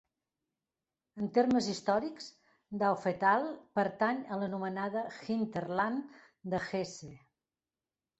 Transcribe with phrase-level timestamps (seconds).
[1.23, 2.29] En termes històrics,
[2.83, 3.45] Dautphetal
[3.79, 5.03] pertany a l'anomenada
[5.35, 6.17] Hinterland
[6.55, 7.11] de Hesse.